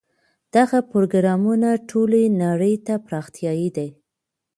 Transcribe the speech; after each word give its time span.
دغه 0.55 0.77
پروګرامونه 0.91 1.69
ټولې 1.89 2.23
نړۍ 2.43 2.75
ته 2.85 2.93
پراختیايي 3.07 3.69
دي. 3.77 3.89